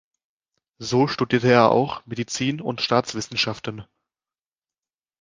So 0.79 1.05
studierte 1.07 1.49
er 1.49 1.69
auch 1.69 2.03
Medizin 2.07 2.59
und 2.59 2.81
Staatswissenschaften. 2.81 3.85